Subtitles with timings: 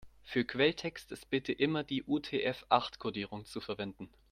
[0.23, 4.09] Für Quelltext ist bitte immer die UTF-acht-Kodierung zu verwenden.